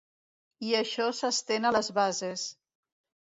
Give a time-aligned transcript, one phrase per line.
[0.69, 2.47] I això s’estén a les bases.